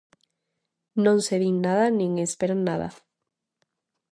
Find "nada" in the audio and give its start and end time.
1.65-1.85, 2.69-2.89